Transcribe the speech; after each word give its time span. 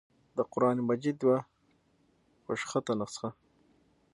دَقرآن 0.37 0.77
مجيد 0.89 1.17
يوه 1.23 1.39
خوشخطه 2.45 2.93
نسخه 3.01 3.29